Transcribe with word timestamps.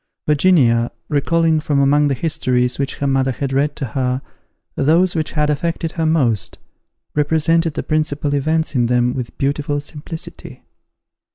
Virginia, 0.25 0.89
recalling, 1.09 1.59
from 1.59 1.79
among 1.79 2.07
the 2.07 2.15
histories 2.15 2.79
which 2.79 2.95
her 2.95 3.05
mother 3.05 3.29
had 3.31 3.53
read 3.53 3.75
to 3.75 3.85
her, 3.85 4.23
those 4.75 5.13
which 5.13 5.33
had 5.33 5.47
affected 5.51 5.91
her 5.91 6.07
most, 6.07 6.57
represented 7.13 7.75
the 7.75 7.83
principal 7.83 8.33
events 8.33 8.73
in 8.73 8.87
them 8.87 9.13
with 9.13 9.37
beautiful 9.37 9.79
simplicity. 9.79 10.63